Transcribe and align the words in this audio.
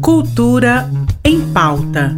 Cultura 0.00 0.90
em 1.24 1.40
pauta. 1.52 2.16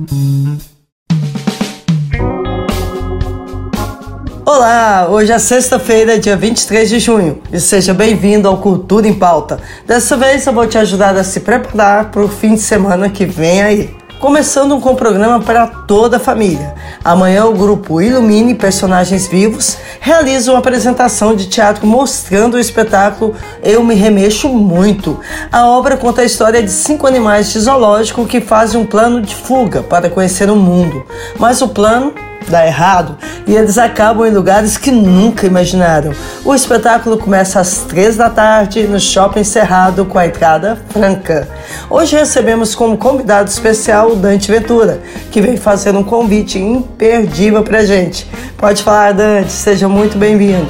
Olá, 4.45 5.09
hoje 5.09 5.33
é 5.33 5.39
sexta-feira, 5.39 6.19
dia 6.19 6.37
23 6.37 6.89
de 6.89 6.99
junho, 6.99 7.41
e 7.53 7.61
seja 7.61 7.95
bem-vindo 7.95 8.49
ao 8.49 8.59
Cultura 8.59 9.07
em 9.07 9.15
Pauta. 9.15 9.61
Dessa 9.87 10.17
vez 10.17 10.47
eu 10.47 10.53
vou 10.53 10.67
te 10.67 10.77
ajudar 10.79 11.17
a 11.17 11.23
se 11.23 11.41
preparar 11.41 12.11
para 12.11 12.23
o 12.23 12.29
fim 12.29 12.55
de 12.55 12.61
semana 12.61 13.09
que 13.09 13.25
vem 13.25 13.63
aí. 13.63 14.00
Começando 14.21 14.79
com 14.81 14.91
um 14.91 14.95
programa 14.95 15.41
para 15.41 15.67
toda 15.67 16.19
a 16.19 16.21
família. 16.21 16.75
Amanhã 17.03 17.47
o 17.47 17.55
grupo 17.55 18.03
Ilumine 18.03 18.55
Personagens 18.55 19.27
Vivos 19.27 19.79
realiza 19.99 20.53
uma 20.53 20.59
apresentação 20.59 21.35
de 21.35 21.47
teatro 21.47 21.87
mostrando 21.87 22.55
o 22.55 22.61
espetáculo 22.61 23.35
Eu 23.63 23.83
Me 23.83 23.95
Remexo 23.95 24.51
Muito. 24.51 25.19
A 25.51 25.67
obra 25.67 25.97
conta 25.97 26.21
a 26.21 26.27
história 26.27 26.63
de 26.63 26.71
cinco 26.71 27.07
animais 27.07 27.51
de 27.51 27.61
zoológico 27.61 28.27
que 28.27 28.43
fazem 28.43 28.79
um 28.79 28.85
plano 28.85 29.23
de 29.23 29.35
fuga 29.35 29.83
para 29.83 30.11
conhecer 30.11 30.51
o 30.51 30.57
mundo. 30.57 31.03
Mas 31.39 31.63
o 31.63 31.69
plano 31.69 32.13
dá 32.49 32.67
errado 32.67 33.17
e 33.47 33.55
eles 33.55 33.79
acabam 33.79 34.27
em 34.27 34.31
lugares 34.31 34.77
que 34.77 34.91
nunca 34.91 35.47
imaginaram. 35.47 36.13
O 36.45 36.55
espetáculo 36.55 37.19
começa 37.19 37.61
às 37.61 37.79
três 37.79 38.17
da 38.17 38.31
tarde 38.31 38.87
no 38.87 39.01
Shopping 39.01 39.45
Cerrado 39.45 40.05
com 40.05 40.19
a 40.19 40.27
entrada 40.27 40.79
franca. 40.91 41.49
Hoje 41.89 42.17
recebemos 42.17 42.75
como 42.75 42.97
convidado 42.97 43.49
especial 43.49 44.13
o 44.13 44.17
Dante 44.17 44.51
Ventura, 44.51 45.01
que 45.31 45.41
vem 45.41 45.57
fazer 45.57 45.95
um 45.95 46.03
convite 46.03 46.59
imperdível 46.59 47.63
pra 47.63 47.85
gente. 47.85 48.27
Pode 48.57 48.83
falar, 48.83 49.13
Dante, 49.13 49.53
seja 49.53 49.89
muito 49.89 50.17
bem-vindo. 50.17 50.69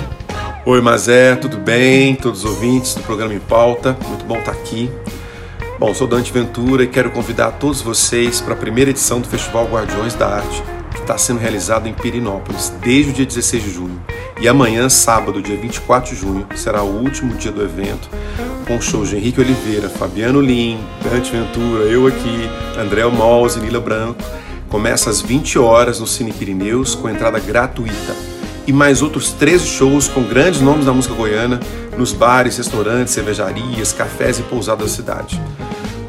Oi, 0.64 0.80
Mazé, 0.80 1.36
tudo 1.36 1.56
bem? 1.56 2.14
Todos 2.14 2.44
os 2.44 2.50
ouvintes 2.50 2.94
do 2.94 3.02
programa 3.02 3.32
Em 3.34 3.40
Pauta, 3.40 3.96
muito 4.06 4.24
bom 4.24 4.38
estar 4.38 4.52
aqui. 4.52 4.90
Bom, 5.78 5.94
sou 5.94 6.06
Dante 6.06 6.30
Ventura 6.30 6.84
e 6.84 6.86
quero 6.86 7.10
convidar 7.10 7.52
todos 7.52 7.80
vocês 7.80 8.40
para 8.40 8.52
a 8.52 8.56
primeira 8.56 8.90
edição 8.90 9.18
do 9.18 9.26
Festival 9.26 9.64
Guardiões 9.64 10.14
da 10.14 10.28
Arte, 10.28 10.62
está 11.00 11.18
sendo 11.18 11.38
realizado 11.38 11.88
em 11.88 11.92
Pirinópolis 11.92 12.72
desde 12.80 13.10
o 13.10 13.14
dia 13.14 13.26
16 13.26 13.62
de 13.62 13.70
junho. 13.70 14.00
E 14.40 14.48
amanhã, 14.48 14.88
sábado, 14.88 15.42
dia 15.42 15.56
24 15.56 16.14
de 16.14 16.20
junho, 16.20 16.46
será 16.54 16.82
o 16.82 17.02
último 17.02 17.34
dia 17.34 17.52
do 17.52 17.62
evento, 17.62 18.08
com 18.66 18.80
shows 18.80 19.10
de 19.10 19.16
Henrique 19.16 19.40
Oliveira, 19.40 19.88
Fabiano 19.88 20.40
Lim, 20.40 20.78
Dante 21.02 21.30
Ventura, 21.32 21.84
eu 21.84 22.06
aqui, 22.06 22.48
André 22.78 23.04
Mols 23.06 23.56
e 23.56 23.60
Nila 23.60 23.80
Branco. 23.80 24.22
Começa 24.68 25.10
às 25.10 25.20
20 25.20 25.58
horas 25.58 25.98
no 26.00 26.06
Cine 26.06 26.32
Pirineus, 26.32 26.94
com 26.94 27.08
entrada 27.08 27.38
gratuita. 27.40 28.14
E 28.66 28.72
mais 28.72 29.02
outros 29.02 29.32
13 29.32 29.66
shows 29.66 30.06
com 30.06 30.22
grandes 30.22 30.60
nomes 30.60 30.86
da 30.86 30.92
música 30.92 31.14
goiana 31.14 31.58
nos 31.98 32.12
bares, 32.12 32.56
restaurantes, 32.56 33.12
cervejarias, 33.12 33.92
cafés 33.92 34.38
e 34.38 34.42
pousadas 34.42 34.90
da 34.90 34.96
cidade. 34.96 35.40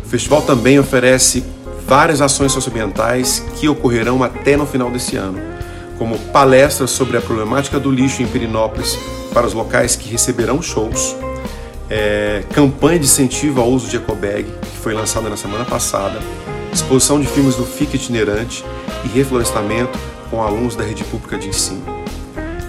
O 0.05 0.07
festival 0.07 0.41
também 0.43 0.79
oferece 0.79 1.43
várias 1.91 2.21
ações 2.21 2.53
socioambientais 2.53 3.43
que 3.57 3.67
ocorrerão 3.67 4.23
até 4.23 4.55
no 4.55 4.65
final 4.65 4.89
desse 4.89 5.17
ano, 5.17 5.37
como 5.97 6.17
palestras 6.17 6.89
sobre 6.89 7.17
a 7.17 7.21
problemática 7.21 7.77
do 7.81 7.91
lixo 7.91 8.23
em 8.23 8.27
Pirinópolis 8.27 8.97
para 9.33 9.45
os 9.45 9.51
locais 9.51 9.93
que 9.93 10.09
receberão 10.09 10.61
shows, 10.61 11.17
é, 11.89 12.43
campanha 12.53 12.97
de 12.97 13.03
incentivo 13.03 13.59
ao 13.59 13.67
uso 13.67 13.89
de 13.89 13.97
ecobag, 13.97 14.45
que 14.45 14.77
foi 14.77 14.93
lançada 14.93 15.27
na 15.27 15.35
semana 15.35 15.65
passada, 15.65 16.17
exposição 16.71 17.19
de 17.19 17.27
filmes 17.27 17.55
do 17.55 17.65
FIC 17.65 17.95
itinerante 17.95 18.63
e 19.03 19.09
reflorestamento 19.09 19.99
com 20.29 20.41
alunos 20.41 20.77
da 20.77 20.85
rede 20.85 21.03
pública 21.03 21.37
de 21.37 21.49
ensino. 21.49 21.83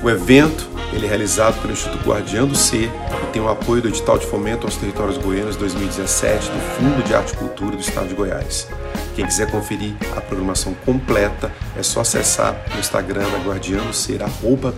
O 0.02 0.10
evento 0.10 0.68
ele 0.92 1.06
é 1.06 1.08
realizado 1.08 1.60
pelo 1.60 1.72
Instituto 1.72 2.04
Guardião 2.04 2.48
do 2.48 2.56
Ser 2.56 2.90
e 3.22 3.26
tem 3.32 3.40
o 3.40 3.48
apoio 3.48 3.82
do 3.82 3.88
edital 3.88 4.18
de 4.18 4.26
fomento 4.26 4.66
aos 4.66 4.74
territórios 4.74 5.16
goianos 5.16 5.54
2017 5.54 6.50
do 6.50 6.58
Fundo 6.58 7.04
de 7.04 7.14
Arte 7.14 7.34
e 7.34 7.36
Cultura 7.36 7.76
do 7.76 7.80
Estado 7.80 8.08
de 8.08 8.14
Goiás. 8.14 8.66
Quem 9.14 9.26
quiser 9.26 9.50
conferir 9.50 9.94
a 10.16 10.20
programação 10.20 10.74
completa 10.86 11.52
é 11.76 11.82
só 11.82 12.00
acessar 12.00 12.64
o 12.74 12.78
Instagram 12.78 13.28
da 13.30 13.38
Guardião 13.38 13.84
do 13.86 13.92
Ser, 13.92 14.22
arroba 14.22 14.72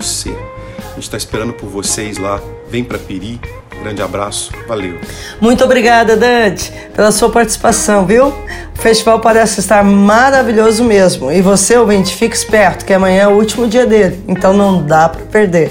Ser. 0.00 0.36
A 0.76 0.94
gente 0.94 1.04
está 1.04 1.16
esperando 1.16 1.52
por 1.52 1.68
vocês 1.68 2.18
lá. 2.18 2.40
Vem 2.68 2.82
para 2.82 2.98
Piri. 2.98 3.40
Grande 3.80 4.02
abraço, 4.02 4.50
valeu. 4.66 4.98
Muito 5.40 5.62
obrigada, 5.62 6.16
Dante, 6.16 6.72
pela 6.94 7.12
sua 7.12 7.28
participação, 7.30 8.06
viu? 8.06 8.28
O 8.28 8.80
festival 8.80 9.20
parece 9.20 9.60
estar 9.60 9.84
maravilhoso 9.84 10.82
mesmo. 10.82 11.30
E 11.30 11.42
você, 11.42 11.76
ouvinte, 11.76 12.14
fique 12.14 12.34
esperto 12.34 12.84
que 12.84 12.92
amanhã 12.92 13.24
é 13.24 13.28
o 13.28 13.32
último 13.32 13.66
dia 13.66 13.86
dele, 13.86 14.22
então 14.26 14.54
não 14.54 14.82
dá 14.82 15.08
para 15.08 15.24
perder. 15.26 15.70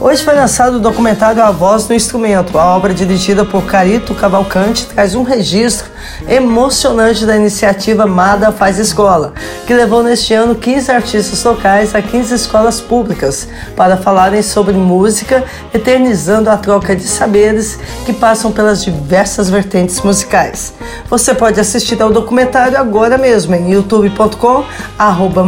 Hoje 0.00 0.22
foi 0.22 0.32
lançado 0.32 0.76
o 0.76 0.80
documentário 0.80 1.42
A 1.42 1.50
Voz 1.50 1.88
no 1.88 1.94
Instrumento. 1.94 2.56
A 2.56 2.76
obra 2.76 2.94
dirigida 2.94 3.44
por 3.44 3.64
Carito 3.64 4.14
Cavalcante 4.14 4.86
traz 4.86 5.16
um 5.16 5.24
registro 5.24 5.90
emocionante 6.28 7.26
da 7.26 7.34
iniciativa 7.34 8.06
Mada 8.06 8.52
Faz 8.52 8.78
Escola, 8.78 9.32
que 9.66 9.74
levou 9.74 10.04
neste 10.04 10.32
ano 10.32 10.54
15 10.54 10.92
artistas 10.92 11.42
locais 11.42 11.96
a 11.96 12.00
15 12.00 12.32
escolas 12.32 12.80
públicas 12.80 13.48
para 13.74 13.96
falarem 13.96 14.40
sobre 14.40 14.74
música, 14.74 15.42
eternizando 15.74 16.48
a 16.48 16.56
troca 16.56 16.94
de 16.94 17.02
saberes 17.02 17.76
que 18.06 18.12
passam 18.12 18.52
pelas 18.52 18.84
diversas 18.84 19.50
vertentes 19.50 20.00
musicais. 20.00 20.74
Você 21.10 21.34
pode 21.34 21.58
assistir 21.58 22.00
ao 22.00 22.12
documentário 22.12 22.78
agora 22.78 23.18
mesmo 23.18 23.52
em 23.52 23.72
youtube.com 23.72 24.64
arroba 24.96 25.44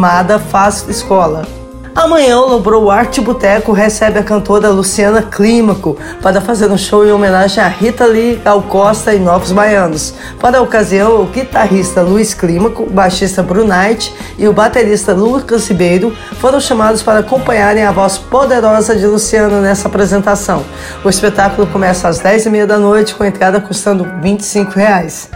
Escola. 0.88 1.59
Amanhã 2.00 2.38
o 2.38 2.48
Lobrou 2.48 2.90
Arte 2.90 3.20
Boteco 3.20 3.72
recebe 3.72 4.18
a 4.18 4.22
cantora 4.22 4.70
Luciana 4.70 5.20
Clímaco 5.20 5.98
para 6.22 6.40
fazer 6.40 6.70
um 6.70 6.78
show 6.78 7.06
em 7.06 7.12
homenagem 7.12 7.62
a 7.62 7.68
Rita 7.68 8.06
Lee, 8.06 8.40
Gal 8.42 8.62
Costa 8.62 9.12
e 9.12 9.18
Novos 9.18 9.52
Baianos. 9.52 10.14
Para 10.40 10.56
a 10.56 10.62
ocasião, 10.62 11.20
o 11.20 11.26
guitarrista 11.26 12.00
Luiz 12.00 12.32
Clímaco, 12.32 12.88
baixista 12.88 13.42
Brunite 13.42 14.14
e 14.38 14.48
o 14.48 14.52
baterista 14.54 15.12
Lucas 15.12 15.68
Ribeiro 15.68 16.16
foram 16.40 16.58
chamados 16.58 17.02
para 17.02 17.18
acompanharem 17.18 17.84
a 17.84 17.92
voz 17.92 18.16
poderosa 18.16 18.96
de 18.96 19.06
Luciana 19.06 19.60
nessa 19.60 19.86
apresentação. 19.86 20.64
O 21.04 21.10
espetáculo 21.10 21.66
começa 21.66 22.08
às 22.08 22.18
10h30 22.18 22.64
da 22.64 22.78
noite, 22.78 23.14
com 23.14 23.24
a 23.24 23.28
entrada 23.28 23.60
custando 23.60 24.08
25 24.22 24.70
reais. 24.72 25.28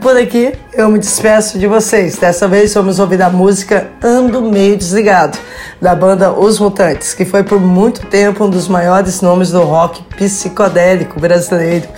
Por 0.00 0.16
aqui 0.16 0.52
eu 0.72 0.88
me 0.88 0.98
despeço 0.98 1.58
de 1.58 1.66
vocês. 1.66 2.16
Dessa 2.16 2.46
vez 2.46 2.72
vamos 2.74 2.98
ouvir 2.98 3.20
a 3.22 3.30
música 3.30 3.88
Ando 4.02 4.42
Meio 4.42 4.76
Desligado, 4.76 5.38
da 5.80 5.94
banda 5.94 6.32
Os 6.32 6.58
Mutantes, 6.58 7.14
que 7.14 7.24
foi 7.24 7.42
por 7.42 7.60
muito 7.60 8.06
tempo 8.06 8.44
um 8.44 8.50
dos 8.50 8.68
maiores 8.68 9.20
nomes 9.20 9.50
do 9.50 9.62
rock 9.62 10.02
psicodélico 10.16 11.20
brasileiro. 11.20 11.88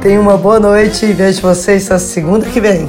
Tenha 0.00 0.20
uma 0.20 0.36
boa 0.36 0.58
noite 0.58 1.06
e 1.06 1.12
vejo 1.12 1.40
vocês 1.42 1.88
na 1.88 1.98
segunda 1.98 2.46
que 2.46 2.60
vem. 2.60 2.88